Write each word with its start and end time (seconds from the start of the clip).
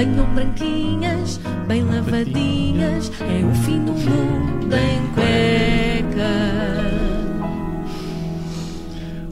Venham 0.00 0.24
branquinhas, 0.34 1.38
bem 1.68 1.84
lavadinhas, 1.84 3.12
é 3.20 3.44
o 3.44 3.54
fim 3.54 3.84
do 3.84 3.92
mundo 3.92 4.74
em 4.74 4.99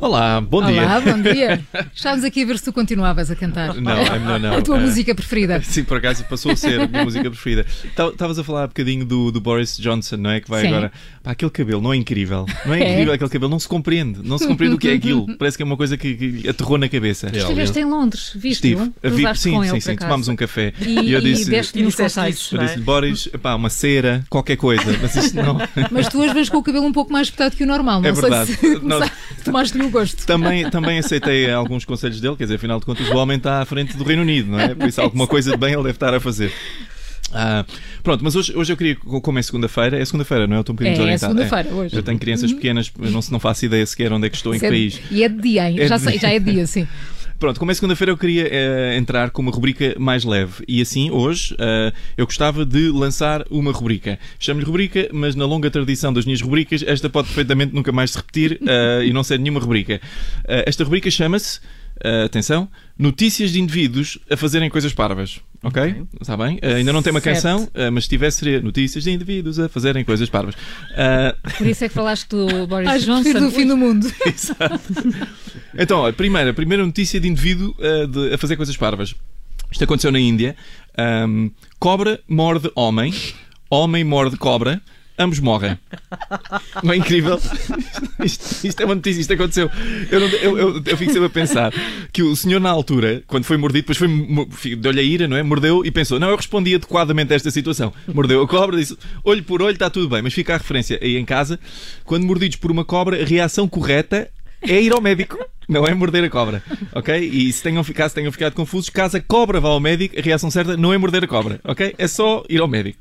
Olá, 0.09 0.41
bom 0.41 0.65
dia. 0.65 0.83
Olá, 0.83 1.01
bom 1.03 1.21
dia. 1.21 1.61
Estávamos 1.95 2.25
aqui 2.25 2.43
a 2.43 2.47
ver 2.47 2.57
se 2.57 2.65
tu 2.65 2.73
continuavas 2.73 3.31
a 3.31 3.37
cantar. 3.37 3.75
Não, 3.75 3.93
é 3.93 4.19
melhor 4.19 4.41
não. 4.41 4.55
A 4.57 4.63
tua 4.63 4.79
Eh, 4.79 4.81
música 4.81 5.15
preferida. 5.15 5.61
Sim, 5.63 5.85
por 5.85 5.99
acaso 5.99 6.25
passou 6.25 6.51
a 6.53 6.57
ser 6.57 6.81
a 6.81 6.89
minha 6.89 7.05
música 7.05 7.31
preferida. 7.31 7.67
Estavas 7.85 8.39
a 8.39 8.43
falar 8.45 8.65
um 8.65 8.69
bocadinho 8.69 9.05
do, 9.05 9.31
do 9.31 9.39
Boris 9.39 9.77
Johnson, 9.77 10.17
não 10.17 10.31
é? 10.31 10.41
Que 10.41 10.49
vai 10.49 10.63
Sim. 10.63 10.69
agora. 10.69 10.93
Pá, 11.23 11.33
aquele 11.33 11.51
cabelo 11.51 11.83
não 11.83 11.93
é 11.93 11.97
incrível. 11.97 12.47
Não 12.65 12.73
é 12.73 12.81
É. 12.81 12.93
incrível 12.93 13.13
aquele 13.13 13.29
cabelo, 13.29 13.51
não 13.51 13.59
se 13.59 13.69
compreende. 13.69 14.21
Não 14.25 14.39
se 14.39 14.47
compreende 14.47 14.77
o 14.77 14.79
que 14.79 14.89
é 14.89 14.95
aquilo. 14.97 15.27
Parece 15.37 15.59
que 15.59 15.63
é 15.63 15.67
uma 15.67 15.77
coisa 15.77 15.95
que, 15.99 16.15
que 16.15 16.49
aterrou 16.49 16.79
na 16.79 16.89
cabeça. 16.89 17.31
Estiveste 17.31 17.79
em 17.79 17.85
Londres, 17.85 18.33
viste? 18.35 18.67
Estive. 18.67 18.91
A 19.03 19.09
vi- 19.11 19.37
sim, 19.39 19.63
sim, 19.63 19.81
sim. 19.81 19.91
acaso. 19.91 19.97
Tomámos 20.09 20.29
um 20.29 20.37
café. 20.37 20.73
E, 20.81 21.13
eu 21.13 21.21
disse. 21.21 21.43
e 21.55 21.55
E 21.83 21.85
disseste 21.87 22.29
isso. 22.31 22.55
eu 22.55 22.57
não 22.57 22.63
é? 22.63 22.67
disse-lhe, 22.67 22.83
Boris, 22.85 23.29
pá, 23.43 23.55
uma 23.55 23.69
cera, 23.69 24.25
qualquer 24.31 24.57
coisa. 24.57 24.85
Mas 25.03 25.15
isto 25.17 25.37
não. 25.37 25.59
Mas 25.91 26.09
tu 26.09 26.19
hoje 26.23 26.33
vens 26.33 26.49
com 26.49 26.57
o 26.57 26.63
cabelo 26.63 26.87
um 26.87 26.93
pouco 26.93 27.13
mais 27.13 27.27
espetado 27.27 27.55
que 27.55 27.63
o 27.63 27.67
normal. 27.67 28.01
Não 28.01 28.09
É 28.09 28.13
verdade. 28.13 28.55
sei 28.55 28.71
se 28.79 28.83
Não. 28.83 29.01
tomaste-lhe 29.45 29.85
o 29.85 29.91
gosto. 30.01 30.27
Também, 30.27 30.69
também 30.71 30.99
aceitei 30.99 31.51
alguns 31.51 31.85
conselhos 31.85 32.21
dele, 32.21 32.37
quer 32.37 32.45
dizer, 32.45 32.57
afinal 32.57 32.79
de 32.81 32.87
contas, 32.87 33.09
o 33.09 33.17
homem 33.17 33.37
está 33.37 33.61
à 33.61 33.65
frente 33.65 33.97
do 33.97 34.05
Reino 34.05 34.23
Unido, 34.23 34.51
não 34.53 34.61
é? 34.61 34.75
Por 34.75 34.89
isso, 34.89 35.01
alguma 35.01 35.27
coisa 35.27 35.51
de 35.53 35.57
bem 35.57 35.73
ele 35.75 35.83
deve 35.83 35.91
estar 35.91 36.13
a 36.15 36.21
fazer. 36.21 36.53
Ah, 37.33 37.63
pronto, 38.03 38.25
mas 38.25 38.35
hoje, 38.35 38.57
hoje 38.57 38.73
eu 38.73 38.77
queria, 38.77 38.97
como 38.97 39.39
é 39.39 39.43
segunda-feira, 39.43 39.99
é 40.01 40.05
segunda-feira, 40.05 40.47
não 40.47 40.55
é? 40.55 40.59
Eu 40.59 40.61
estou 40.63 40.73
um 40.73 40.77
bocadinho 40.77 40.93
É, 40.93 40.95
é 40.95 41.17
desorientado. 41.17 41.33
segunda-feira, 41.35 41.75
hoje. 41.77 41.95
Eu 41.97 42.03
tenho 42.03 42.19
crianças 42.19 42.53
pequenas, 42.53 42.91
eu 42.99 43.11
não, 43.11 43.21
não 43.33 43.39
faço 43.39 43.67
ideia 43.67 43.85
sequer 43.85 44.11
onde 44.13 44.27
é 44.27 44.31
que 44.31 44.37
estou, 44.37 44.55
em 44.55 44.59
que 44.59 44.65
é- 44.65 44.71
país. 44.71 45.01
E 45.11 45.23
é 45.23 45.29
de 45.29 45.39
dia, 45.43 45.69
hein? 45.71 45.79
É 45.79 45.87
já, 45.87 45.97
de 45.99 46.05
sei, 46.05 46.19
já 46.19 46.31
é 46.33 46.39
dia, 46.39 46.67
sim. 46.67 46.87
Pronto, 47.39 47.61
como 47.61 47.71
é 47.71 47.75
segunda-feira, 47.75 48.11
eu 48.11 48.19
queria 48.19 48.49
eh, 48.51 48.97
entrar 48.97 49.31
com 49.31 49.41
uma 49.41 49.53
rubrica 49.53 49.95
mais 49.97 50.25
leve. 50.25 50.65
E 50.67 50.83
assim, 50.83 51.09
hoje, 51.13 51.55
eh, 51.57 51.93
eu 52.17 52.27
gostava 52.27 52.67
de 52.67 52.91
lançar 52.91 53.45
uma 53.49 53.71
rubrica. 53.71 54.19
Chamo-lhe 54.41 54.67
rubrica, 54.67 55.09
mas 55.13 55.37
na 55.37 55.47
longa 55.47 55.71
tradição 55.71 56.13
das 56.13 56.25
minhas 56.25 56.41
rubricas, 56.41 56.83
esta 56.85 57.09
pode 57.09 57.29
perfeitamente 57.29 57.73
nunca 57.73 57.93
mais 57.93 58.11
se 58.11 58.17
repetir 58.17 58.59
eh, 58.67 59.05
e 59.05 59.13
não 59.13 59.23
ser 59.23 59.39
nenhuma 59.39 59.61
rubrica. 59.61 60.01
Esta 60.45 60.83
rubrica 60.83 61.09
chama-se, 61.11 61.61
atenção, 62.25 62.69
Notícias 62.99 63.53
de 63.53 63.61
indivíduos 63.61 64.19
a 64.29 64.37
fazerem 64.37 64.69
coisas 64.69 64.93
parvas. 64.93 65.41
Ok? 65.63 66.05
Está 66.21 66.37
bem? 66.37 66.59
Eh, 66.63 66.75
ainda 66.77 66.93
não 66.93 67.03
tem 67.03 67.11
uma 67.11 67.21
Certo. 67.21 67.35
canção, 67.43 67.69
eh, 67.75 67.91
mas 67.91 68.05
se 68.05 68.11
tivesse 68.11 68.39
seria 68.39 68.61
Notícias 68.61 69.03
de 69.05 69.11
indivíduos 69.11 69.59
a 69.59 69.69
fazerem 69.69 70.05
coisas 70.05 70.31
parvas. 70.31 70.55
Eh, 70.95 71.35
Por 71.57 71.67
isso 71.67 71.85
é 71.85 71.89
que 71.89 71.95
falaste 71.95 72.29
do 72.29 72.47
Boris 72.69 72.93
que 72.93 72.99
Johnson. 73.01 73.33
do 73.41 73.51
fim 73.51 73.67
do 73.67 73.77
mundo. 73.77 74.07
Exato. 74.25 74.81
Então, 75.77 76.07
a 76.07 76.13
primeira, 76.13 76.51
a 76.51 76.55
primeira 76.55 76.85
notícia 76.87 77.19
de 77.19 77.27
indivíduo 77.29 77.75
uh, 77.79 78.07
de- 78.07 78.35
a 78.35 78.39
fazer 78.39 78.57
coisas 78.57 78.77
parvas. 78.77 79.15
Isto 79.71 79.83
aconteceu 79.85 80.13
na 80.13 80.21
Índia. 80.21 80.55
Um, 81.27 81.51
cobra 81.81 82.21
morde 82.29 82.71
homem, 82.77 83.13
homem 83.69 84.05
morde 84.05 84.37
cobra, 84.37 84.81
ambos 85.19 85.41
morrem. 85.41 85.77
Não 86.85 86.93
é 86.93 86.97
incrível? 86.97 87.41
Isto, 88.25 88.67
isto 88.67 88.81
é 88.81 88.85
uma 88.85 88.95
notícia, 88.97 89.21
isto 89.21 89.33
aconteceu. 89.33 89.71
Eu, 90.11 90.21
não- 90.21 90.29
eu, 90.29 90.59
eu, 90.59 90.83
eu 90.85 90.97
fico 90.97 91.13
sempre 91.13 91.27
a 91.27 91.31
pensar 91.31 91.73
que 92.13 92.23
o 92.23 92.35
senhor, 92.35 92.61
na 92.61 92.69
altura, 92.71 93.23
quando 93.27 93.45
foi 93.45 93.57
mordido, 93.57 93.87
depois 93.87 93.99
foi, 94.51 94.75
deu-lhe 94.77 95.01
a 95.01 95.03
ira, 95.03 95.29
não 95.29 95.37
é? 95.37 95.43
Mordeu 95.43 95.85
e 95.85 95.91
pensou: 95.91 96.19
não, 96.19 96.29
eu 96.29 96.37
respondi 96.37 96.75
adequadamente 96.75 97.33
a 97.33 97.37
esta 97.37 97.51
situação. 97.51 97.93
Mordeu 98.13 98.43
a 98.43 98.49
cobra, 98.49 98.77
disse: 98.77 98.97
olho 99.23 99.43
por 99.45 99.63
olho, 99.63 99.75
está 99.75 99.89
tudo 99.89 100.09
bem. 100.09 100.21
Mas 100.23 100.35
fica 100.35 100.55
a 100.55 100.59
referência 100.59 100.99
aí 101.01 101.17
em 101.17 101.25
casa: 101.25 101.61
quando 102.05 102.25
mordidos 102.25 102.57
por 102.57 102.71
uma 102.71 102.85
cobra, 102.85 103.23
a 103.23 103.25
reação 103.25 103.69
correta 103.69 104.29
é 104.61 104.81
ir 104.81 104.93
ao 104.93 105.01
médico. 105.01 105.39
Não 105.69 105.87
é 105.87 105.93
morder 105.93 106.25
a 106.25 106.31
cobra, 106.31 106.63
ok? 106.95 107.15
E 107.19 107.53
se 107.53 107.63
tenham, 107.63 107.85
se 107.85 108.15
tenham 108.15 108.33
ficado 108.33 108.55
confusos, 108.55 108.89
caso 108.89 109.19
a 109.19 109.21
cobra 109.21 109.61
vá 109.61 109.69
ao 109.69 109.79
médico, 109.79 110.19
a 110.19 110.23
reação 110.23 110.51
certa 110.51 110.79
não 110.79 110.95
é 110.95 110.97
morder 110.97 111.25
a 111.25 111.27
cobra, 111.27 111.61
ok? 111.63 111.95
É 111.99 112.09
só 112.09 112.43
ir 112.49 112.59
ao 112.59 112.67
médico. 112.67 112.99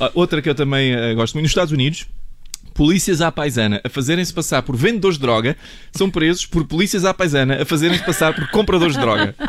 Ah, 0.00 0.10
outra 0.14 0.40
que 0.40 0.48
eu 0.48 0.54
também 0.54 0.94
ah, 0.94 1.12
gosto 1.12 1.34
muito, 1.34 1.44
nos 1.44 1.50
Estados 1.50 1.72
Unidos, 1.72 2.06
polícias 2.76 3.20
à 3.20 3.32
paisana 3.32 3.80
a 3.82 3.88
fazerem-se 3.88 4.32
passar 4.32 4.62
por 4.62 4.76
vendedores 4.76 5.16
de 5.16 5.22
droga 5.22 5.56
são 5.92 6.10
presos 6.10 6.44
por 6.46 6.64
polícias 6.66 7.04
à 7.04 7.14
paisana 7.14 7.62
a 7.62 7.64
fazerem-se 7.64 8.04
passar 8.04 8.34
por 8.34 8.48
compradores 8.50 8.94
de 8.94 9.00
droga. 9.00 9.34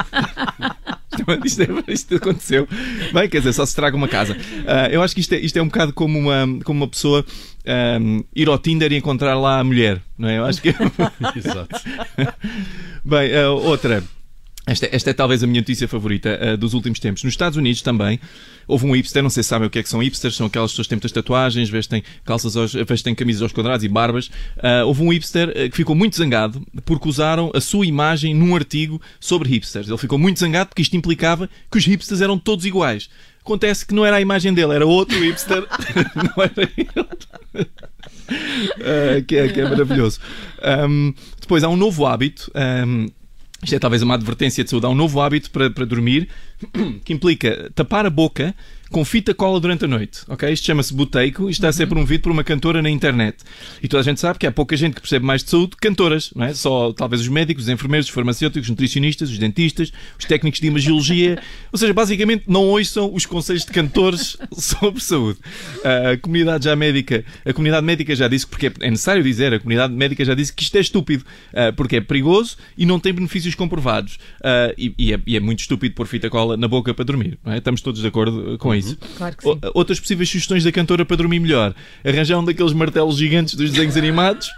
Isto, 1.44 1.64
é- 1.64 1.92
isto 1.92 2.16
aconteceu. 2.16 2.68
Bem, 3.12 3.28
quer 3.28 3.40
dizer, 3.40 3.52
só 3.52 3.66
se 3.66 3.76
traga 3.76 3.98
uma 3.98 4.08
casa. 4.08 4.38
Ah, 4.68 4.88
eu 4.90 5.02
acho 5.02 5.16
que 5.16 5.22
isto 5.22 5.34
é, 5.34 5.40
isto 5.40 5.58
é 5.58 5.62
um 5.62 5.66
bocado 5.66 5.92
como 5.92 6.18
uma, 6.18 6.46
como 6.64 6.82
uma 6.84 6.88
pessoa 6.88 7.26
ahm, 7.66 8.22
ir 8.36 8.48
ao 8.48 8.58
Tinder 8.60 8.92
e 8.92 8.98
encontrar 8.98 9.34
lá 9.36 9.59
a 9.59 9.64
mulher, 9.64 10.00
não 10.18 10.30
é? 10.30 10.38
Eu 10.38 10.46
acho 10.46 10.62
que 10.62 10.70
é. 10.70 10.76
Exato. 11.36 11.82
Bem, 13.04 13.36
ah, 13.36 13.50
outra. 13.50 14.04
Esta, 14.67 14.89
esta 14.91 15.09
é 15.11 15.13
talvez 15.13 15.41
a 15.41 15.47
minha 15.47 15.61
notícia 15.61 15.88
favorita 15.88 16.38
ah, 16.41 16.57
dos 16.57 16.73
últimos 16.73 17.00
tempos. 17.00 17.23
Nos 17.23 17.31
Estados 17.31 17.57
Unidos 17.57 17.81
também 17.81 18.19
houve 18.67 18.85
um 18.85 18.91
hipster, 18.91 19.23
não 19.23 19.29
sei 19.29 19.41
se 19.41 19.47
sabem 19.47 19.66
o 19.66 19.72
que 19.72 19.79
é 19.79 19.83
que 19.83 19.88
são 19.88 20.01
hipsters, 20.03 20.35
são 20.35 20.47
aquelas 20.47 20.72
pessoas 20.72 20.88
que 20.88 20.89
têm 20.89 20.97
muitas 20.97 21.11
tatuagens, 21.13 21.69
vestem 21.69 22.03
calças 22.25 22.57
aos, 22.57 22.73
vestem 22.73 23.16
camisas 23.16 23.41
aos 23.41 23.53
quadrados 23.53 23.85
e 23.85 23.88
barbas. 23.88 24.29
Ah, 24.61 24.83
houve 24.83 25.01
um 25.03 25.13
hipster 25.13 25.50
ah, 25.50 25.69
que 25.69 25.75
ficou 25.78 25.95
muito 25.95 26.17
zangado 26.17 26.61
porque 26.83 27.07
usaram 27.07 27.50
a 27.55 27.61
sua 27.61 27.85
imagem 27.85 28.35
num 28.35 28.53
artigo 28.57 29.01
sobre 29.22 29.47
hipsters. 29.47 29.88
Ele 29.88 29.97
ficou 29.97 30.19
muito 30.19 30.39
zangado 30.39 30.67
porque 30.67 30.81
isto 30.81 30.97
implicava 30.97 31.49
que 31.72 31.78
os 31.78 31.85
hipsters 31.85 32.19
eram 32.19 32.38
todos 32.38 32.66
iguais. 32.66 33.09
Acontece 33.39 33.85
que 33.85 33.94
não 33.94 34.05
era 34.05 34.17
a 34.17 34.22
imagem 34.22 34.53
dele, 34.53 34.73
era 34.73 34.85
outro 34.85 35.17
hipster, 35.17 35.66
não 36.13 36.44
era 36.44 36.69
ele. 36.78 37.67
Que, 39.25 39.38
é, 39.38 39.47
que 39.47 39.61
é 39.61 39.63
maravilhoso. 39.63 40.19
Ahm, 40.61 41.13
depois 41.39 41.63
há 41.63 41.69
um 41.69 41.78
novo 41.78 42.05
hábito. 42.05 42.51
ahm, 42.53 43.07
isto 43.63 43.75
é 43.75 43.79
talvez 43.79 44.01
uma 44.01 44.13
advertência 44.13 44.63
de 44.63 44.69
saúde. 44.69 44.85
Há 44.85 44.90
um 44.90 44.95
novo 44.95 45.19
hábito 45.19 45.50
para, 45.51 45.69
para 45.69 45.85
dormir 45.85 46.29
que 47.03 47.13
implica 47.13 47.72
tapar 47.73 48.06
a 48.06 48.09
boca 48.09 48.56
com 48.90 49.03
fita 49.03 49.34
cola 49.34 49.59
durante 49.59 49.86
a 49.86 49.88
noite. 49.88 50.22
ok? 50.28 50.52
Isto 50.52 50.66
chama-se 50.66 50.94
boteico 50.94 51.48
e 51.48 51.52
está 51.52 51.68
a 51.70 51.74
ser 51.74 51.88
promovido 51.88 52.24
por 52.24 52.31
uma 52.31 52.44
cantora 52.44 52.81
na 52.81 52.90
internet. 52.90 53.38
E 53.81 53.88
toda 53.88 54.02
a 54.02 54.03
gente 54.03 54.20
sabe 54.20 54.40
que 54.40 54.48
há 54.48 54.52
pouca 54.52 54.75
gente 54.78 54.96
que 54.96 55.02
percebe 55.02 55.25
mais 55.25 55.44
de 55.44 55.50
saúde 55.50 55.72
que 55.72 55.88
cantoras. 55.88 56.31
Não 56.36 56.46
é? 56.46 56.53
Só 56.53 56.94
talvez 56.94 57.22
os 57.22 57.28
médicos, 57.28 57.64
os 57.64 57.70
enfermeiros, 57.70 58.08
os 58.08 58.14
farmacêuticos, 58.14 58.64
os 58.66 58.70
nutricionistas, 58.70 59.30
os 59.30 59.38
dentistas, 59.38 59.92
os 60.18 60.26
técnicos 60.26 60.59
de 60.59 60.68
imagiologia. 60.68 61.42
Ou 61.72 61.78
seja, 61.78 61.94
basicamente 61.94 62.44
não 62.47 62.64
ouçam 62.66 63.14
os 63.14 63.26
conselhos 63.26 63.66
de 63.66 63.72
cantores 63.72 64.38
sobre 64.58 65.02
saúde. 65.02 65.40
Ah, 65.84 66.12
A 66.12 66.18
comunidade 66.18 66.66
já 66.66 66.76
médica, 66.76 67.26
a 67.46 67.53
comunidade 67.53 67.86
médica 67.86 68.16
já 68.16 68.28
disse, 68.28 68.47
porque 68.47 68.72
é 68.80 68.90
necessário 68.90 69.24
dizer, 69.24 69.53
a 69.53 69.59
comunidade 69.59 69.94
médica 69.94 70.24
já 70.24 70.34
disse 70.34 70.53
que 70.53 70.64
isto 70.64 70.76
é 70.78 70.80
estúpido, 70.81 71.26
ah, 71.53 71.74
porque 71.76 71.97
é 71.97 72.02
perigoso 72.02 72.56
e 72.78 72.86
não 72.86 73.00
tem 73.00 73.14
benefícios 73.14 73.56
comprovados. 73.56 74.18
Ah, 74.44 74.74
e, 74.78 75.14
é, 75.14 75.20
e 75.26 75.36
é 75.36 75.40
muito 75.40 75.59
estúpido 75.59 75.94
pôr 75.96 76.08
fita 76.08 76.30
cola 76.30 76.56
na 76.56 76.68
boca 76.68 76.94
para 76.94 77.03
dormir. 77.06 77.38
é? 77.46 77.58
Estamos 77.58 77.81
todos 77.81 78.02
de 78.02 78.08
acordo 78.08 78.58
com 78.58 78.77
isso. 78.78 78.98
Claro 79.18 79.36
que 79.36 79.44
sim. 79.44 79.60
Outras 79.74 80.00
possíveis 80.00 80.30
sugestões 80.30 80.64
da 80.64 80.72
cantora 80.72 81.06
para 81.06 81.18
dormir 81.18 81.40
melhor: 81.40 81.74
arranjar 82.06 82.38
um 82.40 82.44
daqueles 82.46 82.74
martelos 82.74 83.18
gigantes 83.18 83.56
dos 83.56 83.72
desenhos 83.72 83.98
animados 83.98 84.50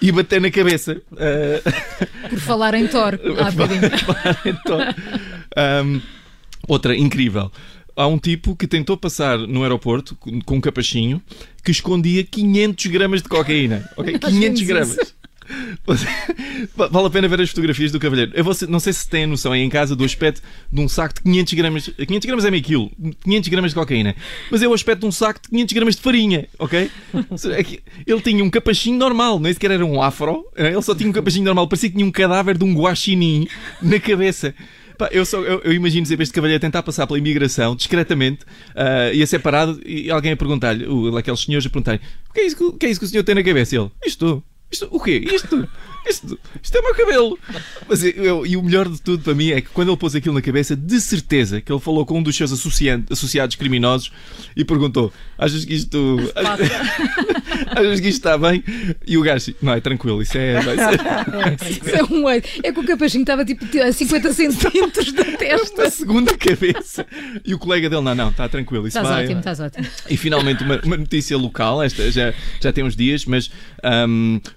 e 0.00 0.10
bater 0.12 0.40
na 0.40 0.50
cabeça. 0.50 1.00
Ah, 1.16 2.28
Por 2.28 2.38
falar 2.40 2.74
em 2.74 2.86
Thor, 2.86 3.14
há 3.40 3.50
bocadinho. 3.50 3.90
então, 4.44 4.78
ahm, 5.56 6.00
outra 6.68 6.96
incrível. 6.96 7.50
Há 7.96 8.08
um 8.08 8.18
tipo 8.18 8.56
que 8.56 8.66
tentou 8.66 8.96
passar 8.96 9.38
no 9.38 9.62
aeroporto 9.62 10.16
com 10.44 10.56
um 10.56 10.60
capachinho 10.60 11.22
que 11.62 11.70
escondia 11.70 12.24
500 12.24 12.86
gramas 12.86 13.22
de 13.22 13.28
cocaína. 13.28 13.88
Ok? 13.96 14.18
500 14.18 14.32
menos 14.40 14.62
gramas. 14.62 15.14
Vale 16.76 17.06
a 17.06 17.10
pena 17.10 17.28
ver 17.28 17.40
as 17.40 17.50
fotografias 17.50 17.92
do 17.92 17.98
cavalheiro. 18.00 18.32
Eu 18.34 18.44
vou- 18.44 18.54
não 18.68 18.80
sei 18.80 18.92
se 18.92 19.08
têm 19.08 19.26
noção 19.26 19.52
aí 19.52 19.60
em 19.60 19.68
casa 19.68 19.94
do 19.94 20.04
aspecto 20.04 20.42
de 20.72 20.80
um 20.80 20.88
saco 20.88 21.14
de 21.14 21.20
500 21.22 21.54
gramas. 21.54 21.88
500 22.06 22.26
gramas 22.26 22.44
é 22.44 22.50
meio 22.50 22.62
quilo. 22.62 22.90
500 23.22 23.48
gramas 23.48 23.70
de 23.72 23.74
cocaína. 23.74 24.14
Mas 24.50 24.62
é 24.62 24.68
o 24.68 24.72
aspecto 24.74 25.00
de 25.00 25.06
um 25.06 25.12
saco 25.12 25.40
de 25.42 25.48
500 25.50 25.72
gramas 25.74 25.96
de 25.96 26.02
farinha, 26.02 26.48
ok? 26.58 26.90
É 27.12 27.80
Ele 28.06 28.20
tinha 28.20 28.42
um 28.44 28.50
capachinho 28.50 28.98
normal, 28.98 29.38
nem 29.38 29.52
sequer 29.52 29.70
era 29.72 29.84
um 29.84 30.00
afro. 30.02 30.46
eh, 30.56 30.68
Ele 30.72 30.82
só 30.82 30.94
tinha 30.94 31.08
um 31.08 31.12
capachinho 31.12 31.44
normal. 31.44 31.68
Parecia 31.68 31.88
que 31.90 31.96
tinha 31.96 32.06
um 32.06 32.10
cadáver 32.12 32.56
de 32.56 32.64
um 32.64 32.74
guaxinim 32.74 33.46
na 33.82 33.98
cabeça. 34.00 34.54
Pá, 34.96 35.08
eu, 35.10 35.26
só, 35.26 35.38
eu, 35.40 35.60
eu 35.64 35.72
imagino 35.72 36.06
sempre 36.06 36.22
este 36.22 36.32
cavalheiro 36.32 36.60
tentar 36.60 36.80
passar 36.80 37.04
pela 37.04 37.18
imigração 37.18 37.74
discretamente, 37.74 38.44
ah, 38.76 39.12
ia 39.12 39.26
ser 39.26 39.40
parado 39.40 39.80
e 39.84 40.08
alguém 40.08 40.30
a 40.30 40.36
perguntar-lhe, 40.36 40.86
aqueles 41.18 41.40
senhores 41.40 41.66
a 41.66 41.68
perguntar-lhe: 41.68 42.00
o 42.30 42.32
que, 42.32 42.40
é 42.40 42.46
isso, 42.46 42.72
que- 42.78 42.86
é 42.86 42.90
isso 42.90 43.00
que 43.00 43.06
o 43.06 43.08
senhor 43.08 43.24
tem 43.24 43.34
na 43.34 43.42
cabeça? 43.42 43.74
E 43.74 43.78
ele: 43.78 43.90
Isto, 44.06 44.40
isto, 44.74 44.88
o 44.90 45.00
quê? 45.00 45.24
Isto, 45.24 45.66
isto, 46.06 46.38
isto 46.62 46.76
é 46.76 46.80
o 46.80 46.84
meu 46.84 46.94
cabelo. 46.94 47.38
Mas 47.88 48.02
eu- 48.04 48.10
eu- 48.12 48.46
e 48.46 48.56
o 48.56 48.62
melhor 48.62 48.88
de 48.88 49.00
tudo 49.00 49.22
para 49.22 49.34
mim 49.34 49.50
é 49.50 49.60
que 49.60 49.68
quando 49.68 49.88
ele 49.90 49.96
pôs 49.96 50.14
aquilo 50.14 50.34
na 50.34 50.42
cabeça, 50.42 50.74
de 50.76 51.00
certeza 51.00 51.60
que 51.60 51.72
ele 51.72 51.80
falou 51.80 52.04
com 52.06 52.18
um 52.18 52.22
dos 52.22 52.36
seus 52.36 52.52
associados 52.52 53.56
criminosos 53.56 54.10
e 54.56 54.64
perguntou: 54.64 55.12
Achas 55.38 55.64
que 55.64 55.74
isto. 55.74 56.16
Achas 57.76 58.00
que 58.00 58.08
isto 58.08 58.18
está 58.18 58.36
bem? 58.38 58.62
E 59.06 59.16
o 59.16 59.22
gajo, 59.22 59.38
disse, 59.46 59.56
não, 59.62 59.72
é 59.72 59.80
tranquilo, 59.80 60.20
isso 60.22 60.36
é. 60.36 60.60
Vai 60.60 60.76
ser 60.78 61.70
Isso 61.70 61.96
é 61.96 62.04
um 62.04 62.24
oito. 62.24 62.48
É 62.62 62.72
que 62.72 62.80
o 62.80 62.84
capachinho 62.84 63.22
estava 63.22 63.44
tipo 63.44 63.64
a 63.80 63.92
50 63.92 64.32
centímetros 64.32 65.12
da 65.12 65.24
testa. 65.36 65.82
uma 65.82 65.90
segunda 65.90 66.36
cabeça. 66.36 67.06
E 67.44 67.54
o 67.54 67.58
colega 67.58 67.88
dele, 67.88 68.02
não, 68.02 68.14
não, 68.14 68.30
está 68.30 68.48
tranquilo, 68.48 68.86
isso 68.86 68.98
Estás 68.98 69.08
vai. 69.14 69.24
ótimo, 69.24 69.38
estás 69.40 69.60
ótimo. 69.60 69.86
E 70.08 70.16
finalmente 70.16 70.62
uma, 70.62 70.80
uma 70.84 70.96
notícia 70.96 71.36
local, 71.36 71.82
esta 71.82 72.10
já, 72.10 72.32
já 72.60 72.72
tem 72.72 72.84
uns 72.84 72.96
dias, 72.96 73.24
mas 73.24 73.50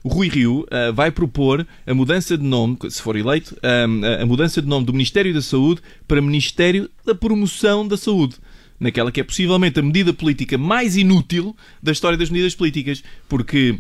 o 0.03 0.09
Rui 0.09 0.27
Rio 0.29 0.65
ah, 0.71 0.91
vai 0.91 1.11
propor 1.11 1.37
propor 1.38 1.68
a 1.86 1.94
mudança 1.94 2.36
de 2.36 2.44
nome, 2.44 2.78
se 2.89 3.00
for 3.00 3.16
eleito, 3.16 3.56
a, 3.62 4.24
a 4.24 4.25
mudança 4.25 4.60
de 4.60 4.68
nome 4.68 4.88
do 4.88 4.92
Ministério 4.92 5.31
da 5.31 5.42
Saúde 5.42 5.81
para 6.07 6.19
Ministério 6.19 6.89
da 7.06 7.13
Promoção 7.13 7.88
da 7.88 7.95
Saúde 7.95 8.38
naquela 8.80 9.12
que 9.12 9.19
é 9.19 9.24
possivelmente 9.24 9.80
a 9.80 9.84
medida 9.84 10.13
política 10.13 10.56
mais 10.57 10.95
inútil 10.95 11.56
da 11.81 11.92
história 11.92 12.16
das 12.16 12.30
medidas 12.30 12.54
políticas, 12.54 13.04
porque 13.28 13.75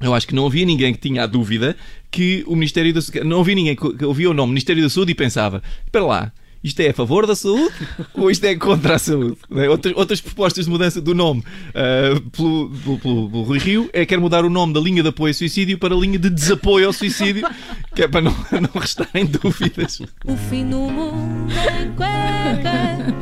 eu 0.00 0.14
acho 0.14 0.26
que 0.26 0.34
não 0.34 0.46
havia 0.46 0.64
ninguém 0.64 0.94
que 0.94 1.00
tinha 1.00 1.24
a 1.24 1.26
dúvida 1.26 1.76
que 2.10 2.42
o 2.46 2.54
Ministério 2.54 2.92
da 2.92 3.02
Saúde. 3.02 3.28
Não 3.28 3.40
havia 3.40 3.54
ninguém 3.54 3.76
que 3.76 4.04
ouvia 4.04 4.30
o 4.30 4.34
nome 4.34 4.52
Ministério 4.52 4.82
da 4.82 4.88
Saúde 4.88 5.12
e 5.12 5.14
pensava: 5.14 5.62
espera 5.84 6.04
lá, 6.06 6.32
isto 6.62 6.80
é 6.80 6.90
a 6.90 6.94
favor 6.94 7.26
da 7.26 7.34
saúde 7.34 7.74
ou 8.14 8.30
isto 8.30 8.44
é 8.44 8.54
contra 8.54 8.96
a 8.96 8.98
saúde? 8.98 9.38
Outras, 9.68 9.94
outras 9.96 10.20
propostas 10.20 10.66
de 10.66 10.70
mudança 10.70 11.00
do 11.00 11.14
nome 11.14 11.42
uh, 11.70 12.20
pelo, 12.30 12.70
pelo, 12.70 12.98
pelo, 12.98 13.30
pelo 13.30 13.42
Rui 13.42 13.58
Rio 13.58 13.90
é 13.92 14.04
quer 14.04 14.18
mudar 14.18 14.44
o 14.44 14.50
nome 14.50 14.74
da 14.74 14.80
linha 14.80 15.02
de 15.02 15.08
apoio 15.08 15.30
ao 15.30 15.34
suicídio 15.34 15.78
para 15.78 15.94
a 15.94 15.98
linha 15.98 16.18
de 16.18 16.28
desapoio 16.28 16.86
ao 16.86 16.92
suicídio, 16.92 17.48
que 17.94 18.02
é 18.02 18.08
para 18.08 18.20
não, 18.20 18.32
não 18.60 18.80
restarem 18.80 19.26
dúvidas. 19.26 20.00
O 20.24 20.36
fim 20.36 20.68
do 20.68 20.78
mundo 20.78 21.52
em 21.52 21.92
cuecas, 21.92 23.14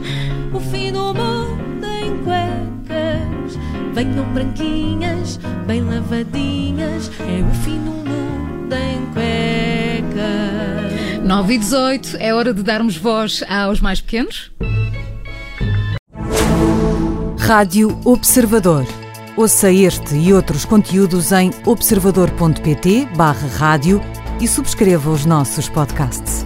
o 0.53 0.61
fim 0.61 0.93
do 0.93 1.15
mundo 1.15 1.87
em 1.87 2.25
cuecas. 2.25 3.59
Venham 3.95 4.33
branquinhas, 4.33 5.39
bem 5.67 5.83
lavadinhas, 5.83 7.11
é 7.21 7.43
o 7.43 7.55
fim 7.65 7.79
do 7.79 7.91
mundo 7.91 8.08
9 11.39 11.55
e 11.55 11.59
18, 11.59 12.17
é 12.19 12.35
hora 12.35 12.53
de 12.53 12.65
darmos 12.65 12.97
voz 12.97 13.45
aos 13.49 13.81
mais 13.81 14.01
pequenos. 14.01 14.51
Rádio 17.39 17.97
Observador. 18.05 18.85
Ouça 19.37 19.71
este 19.71 20.17
e 20.17 20.33
outros 20.33 20.65
conteúdos 20.65 21.31
em 21.31 21.53
observador.pt/barra 21.65 23.47
rádio 23.57 24.01
e 24.41 24.49
subscreva 24.49 25.11
os 25.13 25.25
nossos 25.25 25.69
podcasts. 25.69 26.45